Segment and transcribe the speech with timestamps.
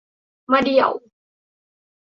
[0.51, 0.91] มะเดี่ยว